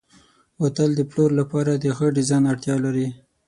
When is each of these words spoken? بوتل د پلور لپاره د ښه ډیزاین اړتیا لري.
بوتل 0.57 0.89
د 0.95 1.01
پلور 1.09 1.31
لپاره 1.39 1.71
د 1.75 1.85
ښه 1.97 2.05
ډیزاین 2.17 2.43
اړتیا 2.51 2.75
لري. 2.85 3.07